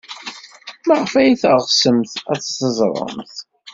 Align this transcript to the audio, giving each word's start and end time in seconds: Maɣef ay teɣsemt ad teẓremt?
Maɣef 0.87 1.13
ay 1.19 1.31
teɣsemt 1.41 2.13
ad 2.31 2.39
teẓremt? 2.41 3.35